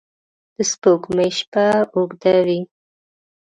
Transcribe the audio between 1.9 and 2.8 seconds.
اوږده وي